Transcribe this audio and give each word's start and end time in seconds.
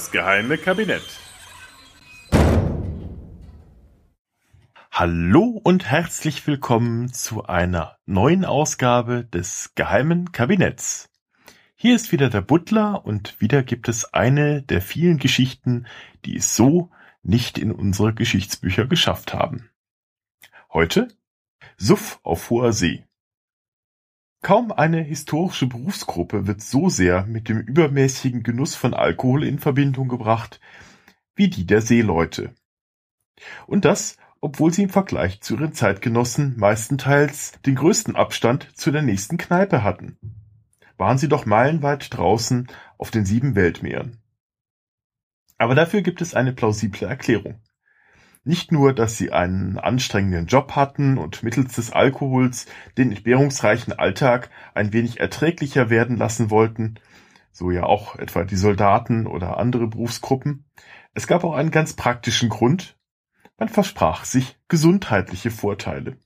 Das 0.00 0.12
geheime 0.12 0.56
Kabinett. 0.56 1.04
Hallo 4.90 5.60
und 5.62 5.84
herzlich 5.90 6.46
willkommen 6.46 7.12
zu 7.12 7.44
einer 7.44 7.98
neuen 8.06 8.46
Ausgabe 8.46 9.26
des 9.26 9.74
geheimen 9.74 10.32
Kabinetts. 10.32 11.10
Hier 11.74 11.94
ist 11.94 12.12
wieder 12.12 12.30
der 12.30 12.40
Butler 12.40 13.04
und 13.04 13.42
wieder 13.42 13.62
gibt 13.62 13.90
es 13.90 14.14
eine 14.14 14.62
der 14.62 14.80
vielen 14.80 15.18
Geschichten, 15.18 15.86
die 16.24 16.36
es 16.38 16.56
so 16.56 16.90
nicht 17.22 17.58
in 17.58 17.70
unsere 17.70 18.14
Geschichtsbücher 18.14 18.86
geschafft 18.86 19.34
haben. 19.34 19.68
Heute 20.72 21.08
Suff 21.76 22.20
auf 22.22 22.48
hoher 22.48 22.72
See. 22.72 23.04
Kaum 24.42 24.72
eine 24.72 25.02
historische 25.02 25.66
Berufsgruppe 25.66 26.46
wird 26.46 26.62
so 26.62 26.88
sehr 26.88 27.26
mit 27.26 27.48
dem 27.48 27.58
übermäßigen 27.60 28.42
Genuss 28.42 28.74
von 28.74 28.94
Alkohol 28.94 29.44
in 29.44 29.58
Verbindung 29.58 30.08
gebracht 30.08 30.60
wie 31.34 31.48
die 31.48 31.66
der 31.66 31.80
Seeleute. 31.82 32.54
Und 33.66 33.84
das, 33.84 34.16
obwohl 34.40 34.72
sie 34.72 34.82
im 34.82 34.90
Vergleich 34.90 35.40
zu 35.40 35.56
ihren 35.56 35.72
Zeitgenossen 35.72 36.58
meistenteils 36.58 37.52
den 37.64 37.74
größten 37.76 38.16
Abstand 38.16 38.68
zu 38.74 38.90
der 38.90 39.02
nächsten 39.02 39.36
Kneipe 39.36 39.82
hatten. 39.82 40.18
Waren 40.96 41.18
sie 41.18 41.28
doch 41.28 41.46
meilenweit 41.46 42.14
draußen 42.14 42.68
auf 42.98 43.10
den 43.10 43.24
sieben 43.24 43.54
Weltmeeren. 43.54 44.18
Aber 45.58 45.74
dafür 45.74 46.02
gibt 46.02 46.22
es 46.22 46.34
eine 46.34 46.52
plausible 46.52 47.06
Erklärung. 47.06 47.60
Nicht 48.42 48.72
nur, 48.72 48.94
dass 48.94 49.18
sie 49.18 49.32
einen 49.32 49.78
anstrengenden 49.78 50.46
Job 50.46 50.74
hatten 50.74 51.18
und 51.18 51.42
mittels 51.42 51.74
des 51.74 51.92
Alkohols 51.92 52.66
den 52.96 53.12
entbehrungsreichen 53.12 53.92
Alltag 53.92 54.50
ein 54.74 54.94
wenig 54.94 55.20
erträglicher 55.20 55.90
werden 55.90 56.16
lassen 56.16 56.50
wollten, 56.50 56.98
so 57.52 57.70
ja 57.70 57.82
auch 57.84 58.16
etwa 58.16 58.44
die 58.44 58.56
Soldaten 58.56 59.26
oder 59.26 59.58
andere 59.58 59.86
Berufsgruppen. 59.88 60.64
Es 61.12 61.26
gab 61.26 61.44
auch 61.44 61.54
einen 61.54 61.70
ganz 61.70 61.92
praktischen 61.94 62.48
Grund. 62.48 62.96
Man 63.58 63.68
versprach 63.68 64.24
sich 64.24 64.58
gesundheitliche 64.68 65.50
Vorteile. 65.50 66.16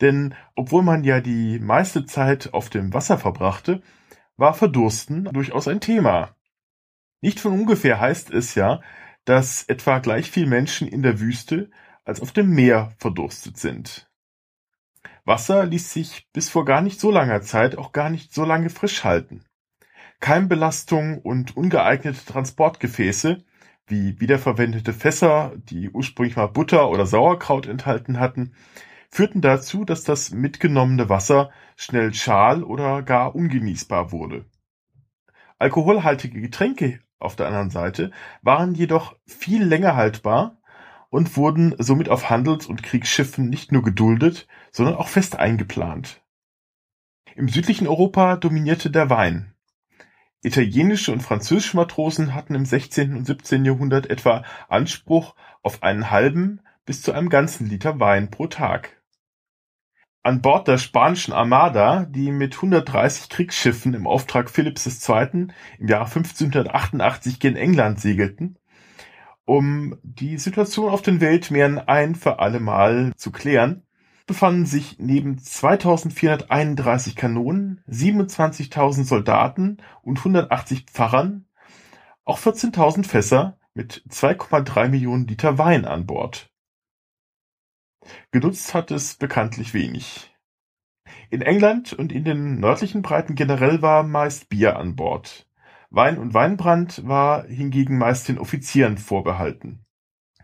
Denn 0.00 0.34
obwohl 0.54 0.82
man 0.82 1.02
ja 1.02 1.20
die 1.20 1.58
meiste 1.58 2.06
Zeit 2.06 2.54
auf 2.54 2.70
dem 2.70 2.94
Wasser 2.94 3.18
verbrachte, 3.18 3.82
war 4.36 4.54
Verdursten 4.54 5.24
durchaus 5.24 5.66
ein 5.66 5.80
Thema. 5.80 6.36
Nicht 7.20 7.40
von 7.40 7.52
ungefähr 7.52 8.00
heißt 8.00 8.30
es 8.30 8.54
ja, 8.54 8.80
dass 9.24 9.64
etwa 9.64 9.98
gleich 9.98 10.30
viel 10.30 10.46
Menschen 10.46 10.88
in 10.88 11.02
der 11.02 11.20
Wüste 11.20 11.70
als 12.04 12.20
auf 12.20 12.32
dem 12.32 12.50
Meer 12.50 12.92
verdurstet 12.98 13.56
sind. 13.56 14.10
Wasser 15.24 15.64
ließ 15.64 15.92
sich 15.92 16.28
bis 16.32 16.50
vor 16.50 16.64
gar 16.64 16.82
nicht 16.82 17.00
so 17.00 17.10
langer 17.10 17.40
Zeit 17.40 17.78
auch 17.78 17.92
gar 17.92 18.10
nicht 18.10 18.34
so 18.34 18.44
lange 18.44 18.68
frisch 18.68 19.04
halten. 19.04 19.44
Keimbelastung 20.20 21.20
und 21.20 21.56
ungeeignete 21.56 22.24
Transportgefäße, 22.24 23.44
wie 23.86 24.20
wiederverwendete 24.20 24.92
Fässer, 24.92 25.52
die 25.56 25.90
ursprünglich 25.90 26.36
mal 26.36 26.46
Butter 26.46 26.90
oder 26.90 27.06
Sauerkraut 27.06 27.66
enthalten 27.66 28.20
hatten, 28.20 28.54
führten 29.10 29.40
dazu, 29.40 29.84
dass 29.84 30.04
das 30.04 30.30
mitgenommene 30.30 31.08
Wasser 31.08 31.50
schnell 31.76 32.12
schal 32.14 32.62
oder 32.62 33.02
gar 33.02 33.34
ungenießbar 33.34 34.12
wurde. 34.12 34.44
Alkoholhaltige 35.58 36.40
Getränke 36.40 37.00
auf 37.18 37.36
der 37.36 37.46
anderen 37.46 37.70
Seite 37.70 38.10
waren 38.42 38.74
jedoch 38.74 39.16
viel 39.26 39.64
länger 39.64 39.96
haltbar 39.96 40.58
und 41.10 41.36
wurden 41.36 41.74
somit 41.78 42.08
auf 42.08 42.28
Handels- 42.30 42.66
und 42.66 42.82
Kriegsschiffen 42.82 43.48
nicht 43.48 43.72
nur 43.72 43.82
geduldet, 43.82 44.46
sondern 44.72 44.96
auch 44.96 45.08
fest 45.08 45.36
eingeplant. 45.36 46.22
Im 47.36 47.48
südlichen 47.48 47.86
Europa 47.86 48.36
dominierte 48.36 48.90
der 48.90 49.10
Wein. 49.10 49.54
Italienische 50.42 51.12
und 51.12 51.22
französische 51.22 51.76
Matrosen 51.76 52.34
hatten 52.34 52.54
im 52.54 52.66
16. 52.66 53.16
und 53.16 53.24
17. 53.26 53.64
Jahrhundert 53.64 54.10
etwa 54.10 54.44
Anspruch 54.68 55.34
auf 55.62 55.82
einen 55.82 56.10
halben 56.10 56.60
bis 56.84 57.00
zu 57.00 57.12
einem 57.12 57.30
ganzen 57.30 57.68
Liter 57.68 57.98
Wein 57.98 58.30
pro 58.30 58.46
Tag. 58.46 59.02
An 60.26 60.40
Bord 60.40 60.68
der 60.68 60.78
spanischen 60.78 61.34
Armada, 61.34 62.06
die 62.06 62.32
mit 62.32 62.54
130 62.54 63.28
Kriegsschiffen 63.28 63.92
im 63.92 64.06
Auftrag 64.06 64.48
Philipps 64.48 64.86
II. 65.06 65.48
im 65.78 65.86
Jahr 65.86 66.06
1588 66.06 67.38
gen 67.38 67.56
England 67.56 68.00
segelten, 68.00 68.56
um 69.44 69.98
die 70.02 70.38
Situation 70.38 70.88
auf 70.88 71.02
den 71.02 71.20
Weltmeeren 71.20 71.78
ein 71.78 72.14
für 72.14 72.38
alle 72.38 72.58
Mal 72.58 73.12
zu 73.18 73.32
klären, 73.32 73.82
befanden 74.26 74.64
sich 74.64 74.96
neben 74.98 75.36
2431 75.36 77.16
Kanonen, 77.16 77.82
27.000 77.86 79.04
Soldaten 79.04 79.76
und 80.00 80.16
180 80.20 80.86
Pfarrern 80.86 81.44
auch 82.24 82.38
14.000 82.38 83.06
Fässer 83.06 83.58
mit 83.74 84.02
2,3 84.08 84.88
Millionen 84.88 85.26
Liter 85.26 85.58
Wein 85.58 85.84
an 85.84 86.06
Bord. 86.06 86.50
Genutzt 88.30 88.74
hat 88.74 88.90
es 88.90 89.14
bekanntlich 89.14 89.74
wenig. 89.74 90.34
In 91.30 91.42
England 91.42 91.92
und 91.92 92.12
in 92.12 92.24
den 92.24 92.60
nördlichen 92.60 93.02
Breiten 93.02 93.34
generell 93.34 93.82
war 93.82 94.02
meist 94.02 94.48
Bier 94.48 94.76
an 94.76 94.96
Bord. 94.96 95.48
Wein 95.90 96.18
und 96.18 96.34
Weinbrand 96.34 97.06
war 97.06 97.46
hingegen 97.46 97.98
meist 97.98 98.28
den 98.28 98.38
Offizieren 98.38 98.98
vorbehalten. 98.98 99.84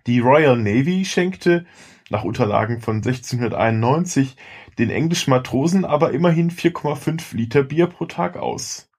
Die 0.06 0.20
Royal 0.20 0.56
Navy 0.56 1.04
schenkte, 1.04 1.66
nach 2.08 2.24
Unterlagen 2.24 2.80
von 2.80 2.96
1691, 2.96 4.36
den 4.78 4.90
englischen 4.90 5.30
Matrosen 5.30 5.84
aber 5.84 6.12
immerhin 6.12 6.50
4,5 6.50 7.36
Liter 7.36 7.62
Bier 7.62 7.86
pro 7.86 8.06
Tag 8.06 8.36
aus. 8.36 8.90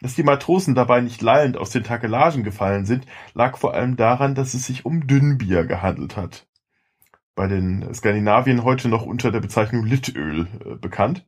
Dass 0.00 0.14
die 0.14 0.22
Matrosen 0.22 0.74
dabei 0.74 1.00
nicht 1.00 1.22
lallend 1.22 1.56
aus 1.56 1.70
den 1.70 1.84
Takelagen 1.84 2.44
gefallen 2.44 2.84
sind, 2.84 3.06
lag 3.34 3.56
vor 3.56 3.74
allem 3.74 3.96
daran, 3.96 4.34
dass 4.34 4.54
es 4.54 4.66
sich 4.66 4.84
um 4.84 5.06
Dünnbier 5.06 5.64
gehandelt 5.64 6.16
hat 6.16 6.46
bei 7.36 7.46
den 7.46 7.94
Skandinavien 7.94 8.64
heute 8.64 8.88
noch 8.88 9.06
unter 9.06 9.30
der 9.30 9.40
Bezeichnung 9.40 9.84
Litöl 9.84 10.48
äh, 10.64 10.74
bekannt, 10.74 11.24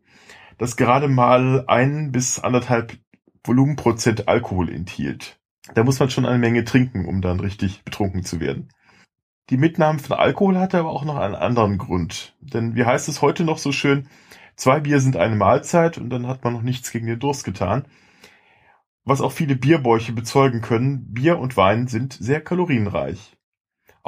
das 0.56 0.76
gerade 0.76 1.06
mal 1.06 1.64
ein 1.68 2.10
bis 2.10 2.40
anderthalb 2.40 2.98
Volumenprozent 3.44 4.26
Alkohol 4.26 4.72
enthielt. 4.72 5.38
Da 5.74 5.84
muss 5.84 6.00
man 6.00 6.10
schon 6.10 6.26
eine 6.26 6.38
Menge 6.38 6.64
trinken, 6.64 7.06
um 7.06 7.20
dann 7.20 7.38
richtig 7.38 7.84
betrunken 7.84 8.24
zu 8.24 8.40
werden. 8.40 8.70
Die 9.50 9.58
Mitnahme 9.58 9.98
von 9.98 10.16
Alkohol 10.16 10.58
hatte 10.58 10.78
aber 10.78 10.90
auch 10.90 11.04
noch 11.04 11.16
einen 11.16 11.34
anderen 11.34 11.78
Grund. 11.78 12.34
Denn 12.40 12.74
wie 12.74 12.84
heißt 12.84 13.08
es 13.08 13.22
heute 13.22 13.44
noch 13.44 13.58
so 13.58 13.70
schön, 13.70 14.08
zwei 14.56 14.80
Bier 14.80 15.00
sind 15.00 15.16
eine 15.16 15.36
Mahlzeit 15.36 15.98
und 15.98 16.10
dann 16.10 16.26
hat 16.26 16.42
man 16.42 16.54
noch 16.54 16.62
nichts 16.62 16.90
gegen 16.90 17.06
den 17.06 17.20
Durst 17.20 17.44
getan. 17.44 17.86
Was 19.04 19.20
auch 19.20 19.32
viele 19.32 19.56
Bierbäuche 19.56 20.12
bezeugen 20.12 20.60
können, 20.60 21.12
Bier 21.12 21.38
und 21.38 21.56
Wein 21.56 21.86
sind 21.86 22.14
sehr 22.14 22.40
kalorienreich. 22.42 23.37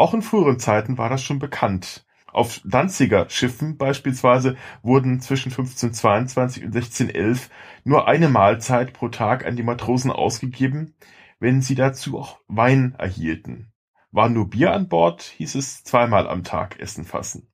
Auch 0.01 0.15
in 0.15 0.23
früheren 0.23 0.59
Zeiten 0.59 0.97
war 0.97 1.11
das 1.11 1.23
schon 1.23 1.39
bekannt. 1.39 2.07
Auf 2.33 2.63
Danziger 2.65 3.29
Schiffen 3.29 3.77
beispielsweise 3.77 4.57
wurden 4.83 5.21
zwischen 5.21 5.51
1522 5.51 6.65
und 6.65 6.75
1611 6.75 7.51
nur 7.85 8.09
eine 8.09 8.31
Mahlzeit 8.31 8.95
pro 8.95 9.09
Tag 9.09 9.45
an 9.45 9.57
die 9.57 9.63
Matrosen 9.63 10.11
ausgegeben, 10.11 10.95
wenn 11.39 11.61
sie 11.61 11.75
dazu 11.75 12.19
auch 12.19 12.41
Wein 12.49 12.95
erhielten. 12.97 13.75
War 14.11 14.31
nur 14.31 14.49
Bier 14.49 14.73
an 14.73 14.89
Bord, 14.89 15.21
hieß 15.21 15.55
es 15.57 15.85
zweimal 15.85 16.31
am 16.31 16.45
Tag 16.45 16.81
Essen 16.81 17.05
fassen. 17.05 17.53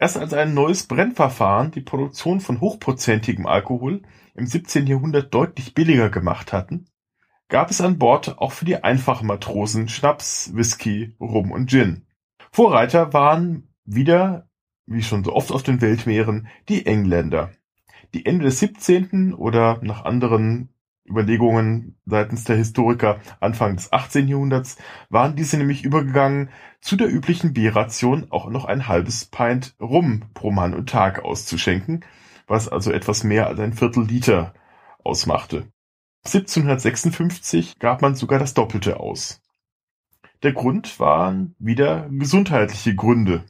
Erst 0.00 0.16
als 0.16 0.34
ein 0.34 0.54
neues 0.54 0.88
Brennverfahren 0.88 1.70
die 1.70 1.82
Produktion 1.82 2.40
von 2.40 2.60
hochprozentigem 2.60 3.46
Alkohol 3.46 4.02
im 4.34 4.48
17. 4.48 4.88
Jahrhundert 4.88 5.32
deutlich 5.32 5.72
billiger 5.72 6.10
gemacht 6.10 6.52
hatten, 6.52 6.88
gab 7.48 7.70
es 7.70 7.80
an 7.80 7.98
Bord 7.98 8.38
auch 8.38 8.52
für 8.52 8.64
die 8.64 8.82
einfachen 8.82 9.26
Matrosen 9.26 9.88
Schnaps, 9.88 10.50
Whisky, 10.54 11.14
Rum 11.20 11.52
und 11.52 11.70
Gin. 11.70 12.06
Vorreiter 12.50 13.12
waren 13.12 13.68
wieder, 13.84 14.48
wie 14.86 15.02
schon 15.02 15.24
so 15.24 15.32
oft 15.34 15.52
auf 15.52 15.62
den 15.62 15.80
Weltmeeren, 15.80 16.48
die 16.68 16.86
Engländer. 16.86 17.50
Die 18.14 18.26
Ende 18.26 18.46
des 18.46 18.60
17. 18.60 19.34
oder 19.34 19.78
nach 19.82 20.04
anderen 20.04 20.70
Überlegungen 21.08 21.96
seitens 22.04 22.44
der 22.44 22.56
Historiker 22.56 23.20
Anfang 23.40 23.76
des 23.76 23.92
18. 23.92 24.26
Jahrhunderts 24.26 24.76
waren 25.08 25.36
diese 25.36 25.56
nämlich 25.56 25.84
übergegangen, 25.84 26.50
zu 26.80 26.96
der 26.96 27.12
üblichen 27.12 27.52
Bierration 27.52 28.26
auch 28.30 28.48
noch 28.48 28.64
ein 28.64 28.88
halbes 28.88 29.26
Pint 29.26 29.76
Rum 29.80 30.24
pro 30.34 30.50
Mann 30.50 30.74
und 30.74 30.88
Tag 30.88 31.24
auszuschenken, 31.24 32.04
was 32.46 32.68
also 32.68 32.90
etwas 32.90 33.22
mehr 33.22 33.46
als 33.46 33.60
ein 33.60 33.72
Viertel 33.72 34.04
Liter 34.04 34.54
ausmachte. 35.04 35.68
1756 36.26 37.78
gab 37.78 38.02
man 38.02 38.14
sogar 38.14 38.38
das 38.38 38.54
Doppelte 38.54 39.00
aus. 39.00 39.40
Der 40.42 40.52
Grund 40.52 41.00
waren 41.00 41.54
wieder 41.58 42.08
gesundheitliche 42.10 42.94
Gründe. 42.94 43.44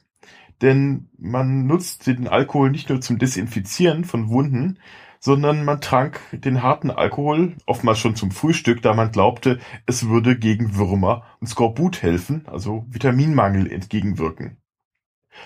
Denn 0.61 1.09
man 1.17 1.67
nutzte 1.67 2.15
den 2.15 2.27
Alkohol 2.27 2.71
nicht 2.71 2.89
nur 2.89 3.01
zum 3.01 3.19
Desinfizieren 3.19 4.05
von 4.05 4.29
Wunden, 4.29 4.79
sondern 5.19 5.65
man 5.65 5.81
trank 5.81 6.19
den 6.31 6.63
harten 6.63 6.89
Alkohol, 6.91 7.55
oftmals 7.65 7.99
schon 7.99 8.15
zum 8.15 8.31
Frühstück, 8.31 8.81
da 8.81 8.93
man 8.93 9.11
glaubte, 9.11 9.59
es 9.85 10.07
würde 10.07 10.37
gegen 10.37 10.75
Würmer 10.75 11.23
und 11.39 11.47
Skorbut 11.47 12.01
helfen, 12.01 12.43
also 12.47 12.85
Vitaminmangel 12.89 13.71
entgegenwirken. 13.71 14.57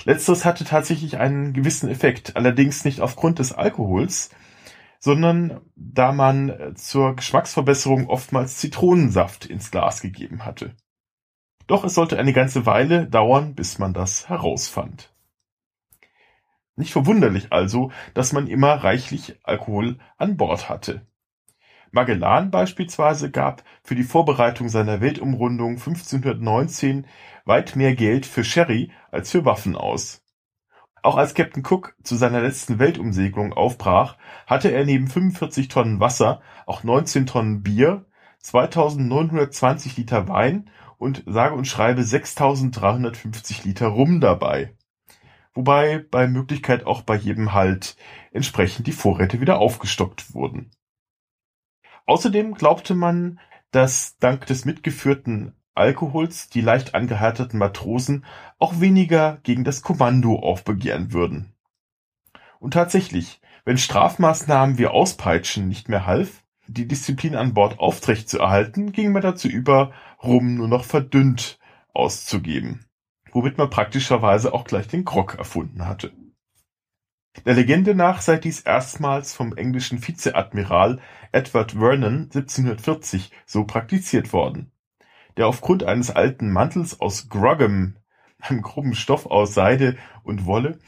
Letzteres 0.06 0.46
hatte 0.46 0.64
tatsächlich 0.64 1.18
einen 1.18 1.54
gewissen 1.54 1.90
Effekt, 1.90 2.36
allerdings 2.36 2.86
nicht 2.86 3.02
aufgrund 3.02 3.40
des 3.40 3.52
Alkohols, 3.52 4.30
sondern 5.02 5.62
da 5.76 6.12
man 6.12 6.76
zur 6.76 7.16
Geschmacksverbesserung 7.16 8.08
oftmals 8.08 8.58
Zitronensaft 8.58 9.46
ins 9.46 9.72
Glas 9.72 10.02
gegeben 10.02 10.46
hatte. 10.46 10.76
Doch 11.66 11.84
es 11.84 11.96
sollte 11.96 12.20
eine 12.20 12.34
ganze 12.34 12.66
Weile 12.66 13.08
dauern, 13.08 13.56
bis 13.56 13.80
man 13.80 13.94
das 13.94 14.30
herausfand. 14.30 15.12
Nicht 16.76 16.94
verwunderlich 16.94 17.52
also, 17.52 17.92
dass 18.14 18.32
man 18.32 18.48
immer 18.48 18.76
reichlich 18.76 19.40
Alkohol 19.44 19.98
an 20.18 20.38
Bord 20.38 20.70
hatte. 20.70 21.08
Magellan 21.92 22.52
beispielsweise 22.52 23.32
gab 23.32 23.64
für 23.84 23.96
die 23.96 24.04
Vorbereitung 24.04 24.70
seiner 24.70 25.02
Weltumrundung 25.02 25.72
1519 25.72 27.06
weit 27.46 27.76
mehr 27.76 27.96
Geld 27.96 28.26
für 28.26 28.44
Sherry 28.44 28.92
als 29.12 29.32
für 29.32 29.46
Waffen 29.46 29.76
aus. 29.76 30.21
Auch 31.04 31.18
als 31.18 31.34
Captain 31.34 31.64
Cook 31.66 31.96
zu 32.04 32.16
seiner 32.16 32.42
letzten 32.42 32.78
Weltumsegelung 32.78 33.54
aufbrach, 33.54 34.18
hatte 34.46 34.72
er 34.72 34.86
neben 34.86 35.08
45 35.08 35.68
Tonnen 35.68 36.00
Wasser 36.00 36.42
auch 36.68 36.84
19 36.84 37.26
Tonnen 37.26 37.64
Bier, 37.64 38.06
2920 38.40 39.98
Liter 39.98 40.28
Wein 40.28 40.70
und 40.98 41.24
sage 41.26 41.56
und 41.56 41.66
schreibe 41.66 42.04
6350 42.04 43.64
Liter 43.64 43.88
Rum 43.88 44.22
dabei. 44.22 44.76
Wobei 45.54 46.00
bei 46.00 46.28
Möglichkeit 46.28 46.86
auch 46.86 47.02
bei 47.02 47.16
jedem 47.16 47.54
Halt 47.54 47.98
entsprechend 48.32 48.86
die 48.86 48.94
Vorräte 48.94 49.42
wieder 49.42 49.58
aufgestockt 49.58 50.34
wurden. 50.34 50.72
Außerdem 52.06 52.54
glaubte 52.54 52.94
man, 52.94 53.40
dass 53.72 54.18
dank 54.18 54.46
des 54.46 54.66
mitgeführten 54.66 55.56
Alkohols 55.74 56.50
die 56.50 56.62
leicht 56.62 56.96
angehärteten 56.96 57.58
Matrosen 57.58 58.26
auch 58.60 58.80
weniger 58.80 59.40
gegen 59.44 59.64
das 59.64 59.82
Kommando 59.82 60.38
aufbegehren 60.38 61.14
würden. 61.14 61.54
Und 62.60 62.74
tatsächlich, 62.74 63.42
wenn 63.66 63.78
Strafmaßnahmen 63.78 64.78
wie 64.78 64.88
Auspeitschen 64.88 65.68
nicht 65.68 65.90
mehr 65.90 66.06
half, 66.06 66.44
die 66.68 66.88
Disziplin 66.88 67.36
an 67.36 67.54
Bord 67.54 67.80
aufrecht 67.80 68.30
zu 68.30 68.40
erhalten, 68.40 68.92
ging 68.92 69.12
man 69.12 69.22
dazu 69.22 69.48
über, 69.48 69.92
Rum 70.24 70.56
nur 70.56 70.68
noch 70.68 70.84
verdünnt 70.84 71.60
auszugeben, 71.94 72.86
womit 73.32 73.58
man 73.58 73.70
praktischerweise 73.70 74.54
auch 74.54 74.64
gleich 74.64 74.88
den 74.88 75.06
Grog 75.06 75.36
erfunden 75.36 75.88
hatte. 75.88 76.12
Der 77.46 77.54
Legende 77.54 77.96
nach 77.96 78.22
sei 78.22 78.38
dies 78.38 78.62
erstmals 78.62 79.34
vom 79.34 79.56
englischen 79.56 80.06
Vizeadmiral 80.06 81.00
Edward 81.32 81.72
Vernon 81.72 82.24
1740 82.24 83.32
so 83.46 83.64
praktiziert 83.64 84.34
worden, 84.34 84.71
der 85.38 85.48
aufgrund 85.48 85.84
eines 85.84 86.12
alten 86.12 86.52
Mantels 86.52 87.00
aus 87.00 87.30
Grogham, 87.30 87.96
einem 88.40 88.62
groben 88.62 88.96
Stoff 88.96 89.26
aus 89.26 89.54
Seide 89.54 89.98
und 90.24 90.46
Wolle, 90.46 90.80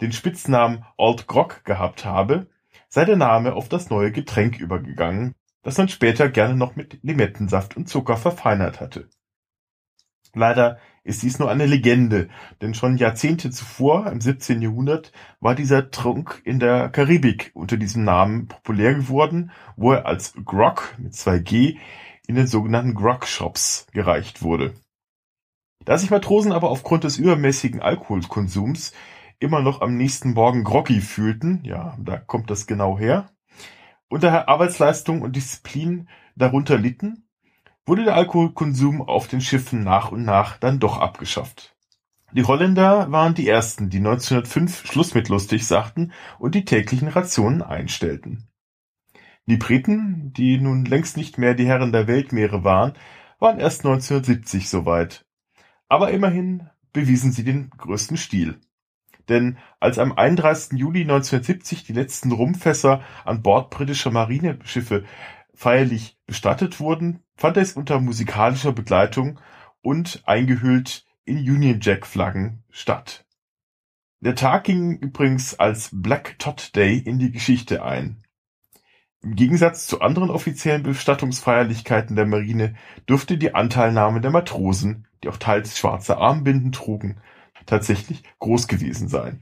den 0.00 0.12
Spitznamen 0.12 0.84
Old 0.96 1.26
Grog 1.26 1.64
gehabt 1.64 2.04
habe, 2.04 2.46
sei 2.88 3.04
der 3.04 3.16
Name 3.16 3.54
auf 3.54 3.68
das 3.68 3.90
neue 3.90 4.12
Getränk 4.12 4.58
übergegangen, 4.58 5.34
das 5.62 5.78
man 5.78 5.88
später 5.88 6.28
gerne 6.28 6.54
noch 6.56 6.76
mit 6.76 6.98
Limettensaft 7.02 7.76
und 7.76 7.88
Zucker 7.88 8.16
verfeinert 8.16 8.80
hatte. 8.80 9.08
Leider 10.34 10.78
ist 11.04 11.22
dies 11.22 11.38
nur 11.38 11.50
eine 11.50 11.66
Legende, 11.66 12.28
denn 12.60 12.74
schon 12.74 12.96
Jahrzehnte 12.96 13.50
zuvor, 13.50 14.06
im 14.06 14.20
17. 14.20 14.62
Jahrhundert, 14.62 15.12
war 15.40 15.54
dieser 15.54 15.90
Trunk 15.90 16.40
in 16.44 16.58
der 16.58 16.88
Karibik 16.88 17.50
unter 17.54 17.76
diesem 17.76 18.04
Namen 18.04 18.48
populär 18.48 18.94
geworden, 18.94 19.50
wo 19.76 19.92
er 19.92 20.06
als 20.06 20.34
Grog 20.44 20.94
mit 20.98 21.14
zwei 21.14 21.38
G 21.38 21.78
in 22.26 22.34
den 22.34 22.46
sogenannten 22.46 22.94
Grog-Shops 22.94 23.86
gereicht 23.92 24.42
wurde. 24.42 24.74
Da 25.84 25.98
sich 25.98 26.10
Matrosen 26.10 26.52
aber 26.52 26.70
aufgrund 26.70 27.04
des 27.04 27.18
übermäßigen 27.18 27.80
Alkoholkonsums 27.82 28.92
immer 29.40 29.60
noch 29.60 29.80
am 29.80 29.96
nächsten 29.96 30.34
Morgen 30.34 30.62
groggy 30.62 31.00
fühlten, 31.00 31.60
ja, 31.64 31.96
da 31.98 32.16
kommt 32.16 32.50
das 32.50 32.66
genau 32.66 32.98
her, 32.98 33.30
und 34.08 34.22
daher 34.22 34.48
Arbeitsleistung 34.48 35.22
und 35.22 35.34
Disziplin 35.34 36.08
darunter 36.36 36.78
litten, 36.78 37.26
wurde 37.84 38.04
der 38.04 38.14
Alkoholkonsum 38.14 39.02
auf 39.02 39.26
den 39.26 39.40
Schiffen 39.40 39.82
nach 39.82 40.12
und 40.12 40.24
nach 40.24 40.58
dann 40.58 40.78
doch 40.78 40.98
abgeschafft. 40.98 41.74
Die 42.32 42.44
Holländer 42.44 43.10
waren 43.10 43.34
die 43.34 43.48
ersten, 43.48 43.90
die 43.90 43.98
1905 43.98 44.86
Schluss 44.86 45.14
mit 45.14 45.28
lustig 45.28 45.66
sagten 45.66 46.12
und 46.38 46.54
die 46.54 46.64
täglichen 46.64 47.08
Rationen 47.08 47.60
einstellten. 47.60 48.48
Die 49.46 49.56
Briten, 49.56 50.32
die 50.32 50.58
nun 50.58 50.84
längst 50.84 51.16
nicht 51.16 51.36
mehr 51.36 51.54
die 51.54 51.66
Herren 51.66 51.92
der 51.92 52.06
Weltmeere 52.06 52.62
waren, 52.64 52.92
waren 53.38 53.58
erst 53.58 53.84
1970 53.84 54.68
soweit. 54.68 55.26
Aber 55.88 56.10
immerhin 56.10 56.68
bewiesen 56.92 57.32
sie 57.32 57.42
den 57.42 57.70
größten 57.70 58.16
Stil. 58.16 58.60
Denn 59.28 59.58
als 59.80 59.98
am 59.98 60.12
31. 60.12 60.78
Juli 60.78 61.02
1970 61.02 61.84
die 61.84 61.92
letzten 61.92 62.32
Rumfässer 62.32 63.02
an 63.24 63.42
Bord 63.42 63.70
britischer 63.70 64.10
Marineschiffe 64.10 65.04
feierlich 65.54 66.18
bestattet 66.26 66.80
wurden, 66.80 67.20
fand 67.36 67.56
es 67.56 67.74
unter 67.74 68.00
musikalischer 68.00 68.72
Begleitung 68.72 69.38
und 69.80 70.22
eingehüllt 70.26 71.04
in 71.24 71.38
Union 71.38 71.80
Jack 71.80 72.06
Flaggen 72.06 72.64
statt. 72.70 73.24
Der 74.20 74.34
Tag 74.34 74.64
ging 74.64 74.98
übrigens 74.98 75.58
als 75.58 75.90
Black 75.92 76.38
Tot 76.38 76.74
Day 76.76 76.96
in 76.98 77.18
die 77.18 77.32
Geschichte 77.32 77.84
ein. 77.84 78.21
Im 79.22 79.36
Gegensatz 79.36 79.86
zu 79.86 80.00
anderen 80.00 80.30
offiziellen 80.30 80.82
Bestattungsfeierlichkeiten 80.82 82.16
der 82.16 82.26
Marine 82.26 82.74
dürfte 83.08 83.38
die 83.38 83.54
Anteilnahme 83.54 84.20
der 84.20 84.32
Matrosen, 84.32 85.06
die 85.22 85.28
auch 85.28 85.36
teils 85.36 85.78
schwarze 85.78 86.18
Armbinden 86.18 86.72
trugen, 86.72 87.20
tatsächlich 87.64 88.24
groß 88.40 88.66
gewesen 88.66 89.06
sein. 89.06 89.40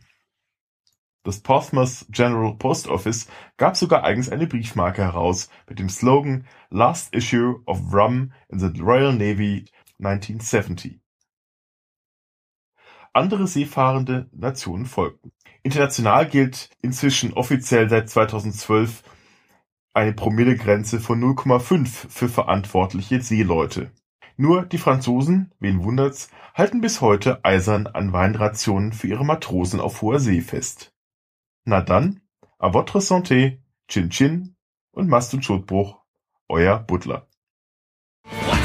Das 1.22 1.40
Portsmouth 1.40 2.06
General 2.10 2.54
Post 2.56 2.88
Office 2.88 3.28
gab 3.56 3.76
sogar 3.76 4.04
eigens 4.04 4.28
eine 4.28 4.46
Briefmarke 4.46 5.02
heraus 5.02 5.48
mit 5.66 5.78
dem 5.78 5.88
Slogan 5.88 6.46
"Last 6.68 7.14
Issue 7.14 7.62
of 7.64 7.80
Rum 7.92 8.32
in 8.48 8.58
the 8.58 8.80
Royal 8.80 9.14
Navy 9.14 9.64
1970". 9.98 11.00
Andere 13.14 13.46
seefahrende 13.46 14.28
Nationen 14.32 14.84
folgten. 14.84 15.32
International 15.62 16.26
gilt 16.26 16.70
inzwischen 16.82 17.32
offiziell 17.32 17.88
seit 17.88 18.08
2012 18.08 19.02
eine 20.00 20.14
Promillegrenze 20.14 20.98
von 20.98 21.22
0,5 21.22 22.08
für 22.08 22.30
verantwortliche 22.30 23.20
Seeleute. 23.20 23.90
Nur 24.38 24.64
die 24.64 24.78
Franzosen, 24.78 25.52
wen 25.60 25.84
wundert's, 25.84 26.30
halten 26.54 26.80
bis 26.80 27.02
heute 27.02 27.44
eisern 27.44 27.86
an 27.86 28.14
Weinrationen 28.14 28.94
für 28.94 29.08
ihre 29.08 29.26
Matrosen 29.26 29.78
auf 29.78 30.00
hoher 30.00 30.18
See 30.18 30.40
fest. 30.40 30.94
Na 31.66 31.82
dann, 31.82 32.20
à 32.58 32.72
votre 32.72 33.02
santé, 33.02 33.58
Chin 33.88 34.08
Chin 34.08 34.56
und 34.92 35.08
Mast 35.08 35.34
und 35.34 35.44
Schotbruch, 35.44 35.98
euer 36.48 36.78
Butler. 36.78 37.26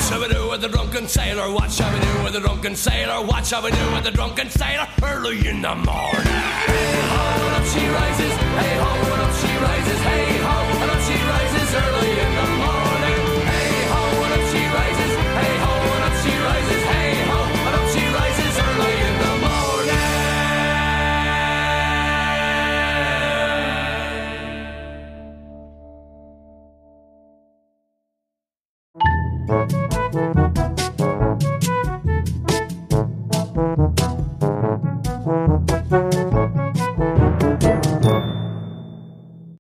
Shall 0.08 0.22
we 0.22 0.30
do 0.30 0.50
with 0.50 0.62
the 0.62 0.70
drunken 0.70 1.08
sailor? 1.08 1.52
What 1.52 1.70
shall 1.72 1.92
we 1.92 2.00
do 2.00 2.24
with 2.24 2.34
the 2.34 2.40
drunken 2.40 2.76
sailor? 2.76 3.26
What 3.26 3.46
shall 3.46 3.64
we 3.64 3.72
do 3.72 3.92
with 3.92 4.04
the 4.04 4.12
drunken 4.12 4.50
sailor? 4.50 4.88
Early 5.04 5.46
in 5.48 5.62
the 5.62 5.76
morning. 5.76 6.32
Hey 6.68 7.02
ho, 7.12 7.46
and 7.46 7.56
up 7.56 7.66
she 7.66 7.84
rises. 7.88 8.34
Hey 8.56 8.78
ho, 8.78 9.14
and 9.14 9.22
up 9.22 9.34
she 9.42 9.52
rises. 9.58 10.00
Hey 10.04 10.38
ho, 10.46 10.65